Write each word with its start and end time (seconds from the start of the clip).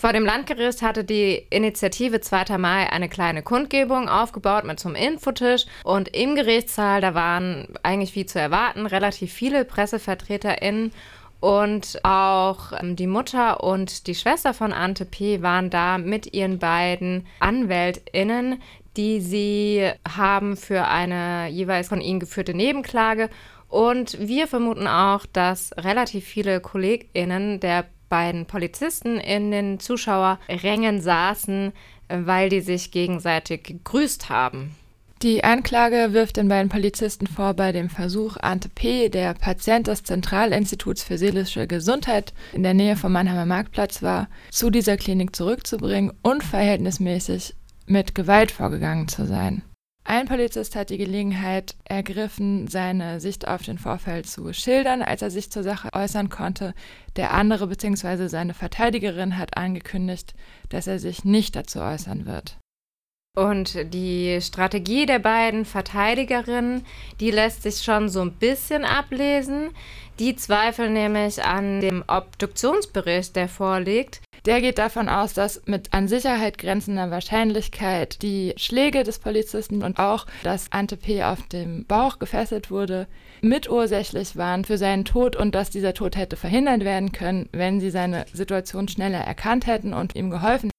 Vor 0.00 0.14
dem 0.14 0.24
Landgericht 0.24 0.80
hatte 0.80 1.04
die 1.04 1.46
Initiative 1.50 2.22
2. 2.22 2.56
Mai 2.56 2.90
eine 2.90 3.10
kleine 3.10 3.42
Kundgebung 3.42 4.08
aufgebaut 4.08 4.64
mit 4.64 4.80
zum 4.80 4.94
Infotisch 4.94 5.66
und 5.84 6.16
im 6.16 6.36
Gerichtssaal, 6.36 7.02
da 7.02 7.12
waren 7.12 7.68
eigentlich 7.82 8.14
wie 8.14 8.24
zu 8.24 8.40
erwarten 8.40 8.86
relativ 8.86 9.30
viele 9.30 9.66
PressevertreterInnen 9.66 10.92
und 11.40 12.00
auch 12.02 12.72
ähm, 12.80 12.96
die 12.96 13.06
Mutter 13.06 13.62
und 13.62 14.06
die 14.06 14.14
Schwester 14.14 14.54
von 14.54 14.72
Ante 14.72 15.04
P. 15.04 15.42
waren 15.42 15.68
da 15.68 15.98
mit 15.98 16.32
ihren 16.32 16.58
beiden 16.58 17.26
AnwältInnen, 17.40 18.62
die 18.96 19.20
sie 19.20 19.86
haben 20.08 20.56
für 20.56 20.86
eine 20.86 21.48
jeweils 21.48 21.88
von 21.88 22.00
ihnen 22.00 22.20
geführte 22.20 22.54
Nebenklage. 22.54 23.28
Und 23.68 24.18
wir 24.18 24.48
vermuten 24.48 24.86
auch, 24.86 25.26
dass 25.26 25.72
relativ 25.76 26.24
viele 26.24 26.60
KollegInnen 26.60 27.60
der 27.60 27.84
beiden 28.10 28.44
Polizisten 28.44 29.16
in 29.16 29.50
den 29.50 29.80
Zuschauerrängen 29.80 31.00
saßen, 31.00 31.72
weil 32.08 32.50
die 32.50 32.60
sich 32.60 32.90
gegenseitig 32.90 33.62
gegrüßt 33.62 34.28
haben. 34.28 34.76
Die 35.22 35.44
Anklage 35.44 36.14
wirft 36.14 36.38
den 36.38 36.48
beiden 36.48 36.70
Polizisten 36.70 37.26
vor, 37.26 37.52
bei 37.52 37.72
dem 37.72 37.90
Versuch, 37.90 38.38
Ante 38.38 38.70
P., 38.70 39.10
der 39.10 39.34
Patient 39.34 39.86
des 39.86 40.02
Zentralinstituts 40.02 41.02
für 41.02 41.18
seelische 41.18 41.66
Gesundheit 41.66 42.32
in 42.54 42.62
der 42.62 42.72
Nähe 42.72 42.96
vom 42.96 43.12
Mannheimer 43.12 43.44
Marktplatz 43.44 44.02
war, 44.02 44.28
zu 44.50 44.70
dieser 44.70 44.96
Klinik 44.96 45.36
zurückzubringen, 45.36 46.12
unverhältnismäßig 46.22 47.54
mit 47.86 48.14
Gewalt 48.14 48.50
vorgegangen 48.50 49.08
zu 49.08 49.26
sein. 49.26 49.62
Ein 50.10 50.26
Polizist 50.26 50.74
hat 50.74 50.90
die 50.90 50.98
Gelegenheit 50.98 51.76
ergriffen, 51.84 52.66
seine 52.66 53.20
Sicht 53.20 53.46
auf 53.46 53.62
den 53.62 53.78
Vorfall 53.78 54.24
zu 54.24 54.52
schildern, 54.52 55.02
als 55.02 55.22
er 55.22 55.30
sich 55.30 55.52
zur 55.52 55.62
Sache 55.62 55.90
äußern 55.92 56.28
konnte. 56.28 56.74
Der 57.14 57.32
andere 57.32 57.68
bzw. 57.68 58.26
seine 58.26 58.52
Verteidigerin 58.52 59.38
hat 59.38 59.56
angekündigt, 59.56 60.34
dass 60.68 60.88
er 60.88 60.98
sich 60.98 61.24
nicht 61.24 61.54
dazu 61.54 61.78
äußern 61.78 62.26
wird. 62.26 62.58
Und 63.36 63.94
die 63.94 64.40
Strategie 64.40 65.06
der 65.06 65.20
beiden 65.20 65.64
Verteidigerinnen, 65.64 66.84
die 67.20 67.30
lässt 67.30 67.62
sich 67.62 67.84
schon 67.84 68.08
so 68.08 68.22
ein 68.22 68.32
bisschen 68.32 68.84
ablesen. 68.84 69.70
Die 70.18 70.34
zweifeln 70.34 70.92
nämlich 70.92 71.44
an 71.44 71.80
dem 71.80 72.02
Obduktionsbericht, 72.08 73.36
der 73.36 73.48
vorliegt. 73.48 74.22
Der 74.46 74.60
geht 74.60 74.78
davon 74.78 75.08
aus, 75.08 75.34
dass 75.34 75.62
mit 75.66 75.92
an 75.92 76.08
Sicherheit 76.08 76.56
grenzender 76.58 77.10
Wahrscheinlichkeit 77.10 78.22
die 78.22 78.54
Schläge 78.56 79.04
des 79.04 79.18
Polizisten 79.18 79.82
und 79.82 79.98
auch, 79.98 80.26
dass 80.42 80.72
Ante 80.72 80.96
P. 80.96 81.22
auf 81.22 81.46
dem 81.48 81.84
Bauch 81.84 82.18
gefesselt 82.18 82.70
wurde, 82.70 83.06
mitursächlich 83.42 84.36
waren 84.36 84.64
für 84.64 84.78
seinen 84.78 85.04
Tod 85.04 85.36
und 85.36 85.54
dass 85.54 85.70
dieser 85.70 85.94
Tod 85.94 86.16
hätte 86.16 86.36
verhindert 86.36 86.84
werden 86.84 87.12
können, 87.12 87.48
wenn 87.52 87.80
sie 87.80 87.90
seine 87.90 88.24
Situation 88.32 88.88
schneller 88.88 89.20
erkannt 89.20 89.66
hätten 89.66 89.92
und 89.92 90.16
ihm 90.16 90.30
geholfen 90.30 90.69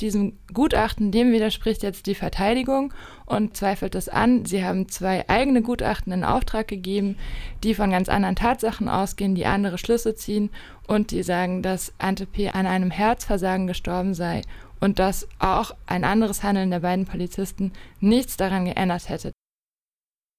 diesem 0.00 0.38
Gutachten, 0.52 1.10
dem 1.10 1.32
widerspricht 1.32 1.82
jetzt 1.82 2.06
die 2.06 2.14
Verteidigung 2.14 2.92
und 3.26 3.56
zweifelt 3.56 3.94
es 3.94 4.08
an. 4.08 4.44
Sie 4.44 4.64
haben 4.64 4.88
zwei 4.88 5.28
eigene 5.28 5.62
Gutachten 5.62 6.12
in 6.12 6.24
Auftrag 6.24 6.68
gegeben, 6.68 7.16
die 7.62 7.74
von 7.74 7.90
ganz 7.90 8.08
anderen 8.08 8.36
Tatsachen 8.36 8.88
ausgehen, 8.88 9.34
die 9.34 9.46
andere 9.46 9.78
Schlüsse 9.78 10.14
ziehen 10.14 10.50
und 10.86 11.10
die 11.10 11.22
sagen, 11.22 11.62
dass 11.62 11.92
Ante 11.98 12.26
P. 12.26 12.48
an 12.48 12.66
einem 12.66 12.90
Herzversagen 12.90 13.66
gestorben 13.66 14.14
sei 14.14 14.42
und 14.80 14.98
dass 14.98 15.28
auch 15.38 15.74
ein 15.86 16.04
anderes 16.04 16.42
Handeln 16.42 16.70
der 16.70 16.80
beiden 16.80 17.04
Polizisten 17.04 17.72
nichts 18.00 18.36
daran 18.36 18.64
geändert 18.64 19.08
hätte. 19.08 19.32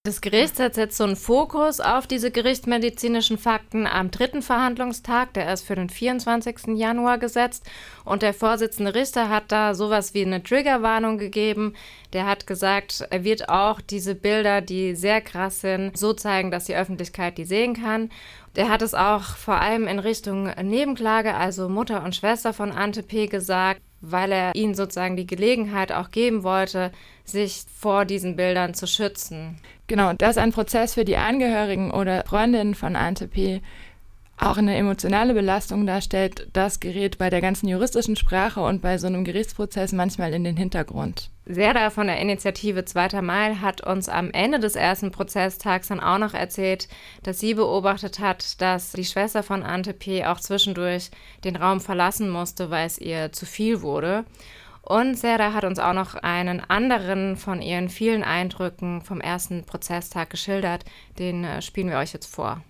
Das 0.05 0.22
Gericht 0.22 0.55
setzt 0.55 0.78
jetzt 0.78 0.95
so 0.95 1.03
einen 1.03 1.17
Fokus 1.17 1.81
auf 1.81 2.08
diese 2.08 2.31
gerichtsmedizinischen 2.31 3.38
Fakten 3.38 3.86
am 3.86 4.11
dritten 4.11 4.41
Verhandlungstag, 4.41 5.33
der 5.33 5.52
ist 5.52 5.64
für 5.64 5.75
den 5.75 5.89
24. 5.89 6.78
Januar 6.78 7.17
gesetzt. 7.17 7.69
Und 8.06 8.22
der 8.22 8.33
Vorsitzende 8.33 8.95
Richter 8.95 9.28
hat 9.28 9.52
da 9.52 9.75
sowas 9.75 10.14
wie 10.14 10.25
eine 10.25 10.41
Triggerwarnung 10.41 11.17
gegeben. 11.17 11.73
Der 12.14 12.25
hat 12.25 12.47
gesagt, 12.47 13.06
er 13.09 13.25
wird 13.25 13.50
auch 13.50 13.81
diese 13.81 14.16
Bilder, 14.16 14.61
die 14.61 14.95
sehr 14.95 15.19
krass 15.19 15.59
sind, 15.59 15.97
so 15.97 16.13
zeigen, 16.13 16.50
dass 16.50 16.63
die 16.63 16.78
Öffentlichkeit 16.78 17.38
die 17.38 17.44
sehen 17.44 17.73
kann. 17.73 18.09
Der 18.56 18.69
hat 18.69 18.81
es 18.81 18.94
auch 18.94 19.35
vor 19.35 19.59
allem 19.59 19.85
in 19.85 20.00
Richtung 20.00 20.46
Nebenklage, 20.63 21.35
also 21.35 21.68
Mutter 21.68 22.06
und 22.06 22.16
Schwester 22.16 22.53
von 22.53 22.72
Ante 22.72 23.03
P. 23.03 23.28
gesagt, 23.28 23.81
weil 24.01 24.31
er 24.31 24.55
ihnen 24.55 24.75
sozusagen 24.75 25.17
die 25.17 25.27
Gelegenheit 25.27 25.91
auch 25.91 26.11
geben 26.11 26.43
wollte, 26.43 26.91
sich 27.25 27.63
vor 27.75 28.05
diesen 28.05 28.35
Bildern 28.35 28.73
zu 28.73 28.87
schützen. 28.87 29.59
Genau, 29.87 30.13
dass 30.13 30.37
ein 30.37 30.51
Prozess 30.51 30.93
für 30.93 31.05
die 31.05 31.17
Angehörigen 31.17 31.91
oder 31.91 32.23
Freundinnen 32.25 32.75
von 32.75 32.95
Ante 32.95 33.27
P. 33.27 33.61
auch 34.39 34.57
eine 34.57 34.75
emotionale 34.75 35.33
Belastung 35.33 35.85
darstellt, 35.85 36.47
das 36.53 36.79
gerät 36.79 37.17
bei 37.17 37.29
der 37.29 37.41
ganzen 37.41 37.67
juristischen 37.67 38.16
Sprache 38.16 38.61
und 38.61 38.81
bei 38.81 38.97
so 38.97 39.07
einem 39.07 39.25
Gerichtsprozess 39.25 39.91
manchmal 39.91 40.33
in 40.33 40.44
den 40.44 40.55
Hintergrund. 40.55 41.29
Serda 41.45 41.89
von 41.89 42.07
der 42.07 42.19
Initiative 42.19 42.85
Zweiter 42.85 43.22
Mai 43.22 43.55
hat 43.55 43.81
uns 43.81 44.07
am 44.07 44.31
Ende 44.31 44.59
des 44.59 44.75
ersten 44.75 45.11
Prozesstags 45.11 45.88
dann 45.88 45.99
auch 45.99 46.19
noch 46.19 46.33
erzählt, 46.33 46.88
dass 47.23 47.39
sie 47.39 47.53
beobachtet 47.53 48.19
hat, 48.19 48.61
dass 48.61 48.91
die 48.91 49.05
Schwester 49.05 49.44
von 49.44 49.63
Ante 49.63 49.94
P. 49.94 50.25
auch 50.25 50.39
zwischendurch 50.39 51.09
den 51.44 51.55
Raum 51.55 51.81
verlassen 51.81 52.29
musste, 52.29 52.69
weil 52.69 52.85
es 52.85 52.99
ihr 52.99 53.31
zu 53.31 53.45
viel 53.45 53.81
wurde. 53.81 54.25
Und 54.81 55.17
Serda 55.17 55.53
hat 55.53 55.66
uns 55.66 55.79
auch 55.79 55.94
noch 55.94 56.16
einen 56.16 56.61
anderen 56.61 57.35
von 57.35 57.61
ihren 57.61 57.89
vielen 57.89 58.23
Eindrücken 58.23 59.01
vom 59.01 59.19
ersten 59.19 59.63
Prozesstag 59.66 60.29
geschildert. 60.29 60.85
Den 61.17 61.44
äh, 61.44 61.61
spielen 61.61 61.89
wir 61.89 61.97
euch 61.97 62.13
jetzt 62.13 62.33
vor. 62.33 62.61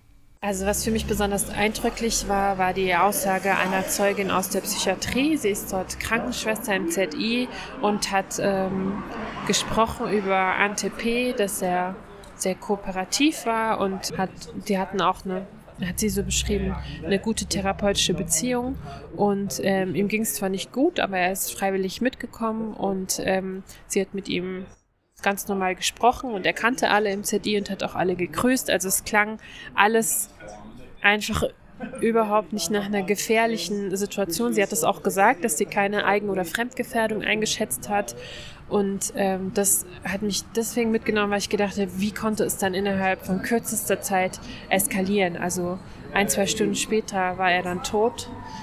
Also 0.42 0.64
was 0.64 0.84
für 0.84 0.90
mich 0.90 1.04
besonders 1.04 1.50
eindrücklich 1.50 2.26
war, 2.26 2.56
war 2.56 2.72
die 2.72 2.94
Aussage 2.94 3.54
einer 3.58 3.86
Zeugin 3.86 4.30
aus 4.30 4.48
der 4.48 4.62
Psychiatrie. 4.62 5.36
Sie 5.36 5.50
ist 5.50 5.70
dort 5.70 6.00
Krankenschwester 6.00 6.74
im 6.74 6.88
ZI 6.88 7.46
und 7.82 8.10
hat 8.10 8.38
ähm, 8.40 9.02
gesprochen 9.46 10.10
über 10.10 10.38
Ante 10.38 10.88
P., 10.88 11.34
dass 11.34 11.60
er 11.60 11.94
sehr 12.36 12.54
kooperativ 12.54 13.44
war 13.44 13.80
und 13.80 14.16
hat, 14.16 14.30
die 14.66 14.78
hatten 14.78 15.02
auch 15.02 15.26
eine 15.26 15.46
hat 15.86 15.98
sie 15.98 16.10
so 16.10 16.22
beschrieben, 16.22 16.76
eine 17.04 17.18
gute 17.18 17.46
therapeutische 17.46 18.12
Beziehung. 18.12 18.76
Und 19.16 19.60
ähm, 19.62 19.94
ihm 19.94 20.08
ging 20.08 20.22
es 20.22 20.34
zwar 20.34 20.50
nicht 20.50 20.72
gut, 20.72 21.00
aber 21.00 21.16
er 21.16 21.32
ist 21.32 21.54
freiwillig 21.54 22.02
mitgekommen 22.02 22.74
und 22.74 23.18
ähm, 23.24 23.62
sie 23.86 24.02
hat 24.02 24.12
mit 24.12 24.28
ihm 24.28 24.66
ganz 25.22 25.48
normal 25.48 25.74
gesprochen 25.74 26.32
und 26.32 26.46
er 26.46 26.52
kannte 26.52 26.90
alle 26.90 27.10
im 27.10 27.24
ZI 27.24 27.58
und 27.58 27.70
hat 27.70 27.82
auch 27.82 27.94
alle 27.94 28.16
gegrüßt. 28.16 28.70
Also 28.70 28.88
es 28.88 29.04
klang 29.04 29.38
alles 29.74 30.30
einfach 31.02 31.44
überhaupt 32.00 32.52
nicht 32.52 32.70
nach 32.70 32.86
einer 32.86 33.02
gefährlichen 33.02 33.94
Situation. 33.96 34.52
Sie 34.52 34.62
hat 34.62 34.72
es 34.72 34.84
auch 34.84 35.02
gesagt, 35.02 35.44
dass 35.44 35.56
sie 35.58 35.64
keine 35.64 36.04
Eigen- 36.04 36.28
oder 36.28 36.44
Fremdgefährdung 36.44 37.22
eingeschätzt 37.22 37.88
hat. 37.88 38.16
Und 38.68 39.12
ähm, 39.16 39.50
das 39.54 39.84
hat 40.04 40.22
mich 40.22 40.44
deswegen 40.54 40.90
mitgenommen, 40.92 41.32
weil 41.32 41.38
ich 41.38 41.48
gedacht 41.48 41.76
habe, 41.76 41.90
wie 41.96 42.12
konnte 42.12 42.44
es 42.44 42.56
dann 42.56 42.74
innerhalb 42.74 43.26
von 43.26 43.42
kürzester 43.42 44.00
Zeit 44.00 44.38
eskalieren? 44.68 45.36
Also 45.36 45.78
ein, 46.12 46.28
zwei 46.28 46.46
Stunden 46.46 46.76
später 46.76 47.36
war 47.36 47.50
er 47.50 47.62
dann 47.62 47.82
tot. 47.82 48.30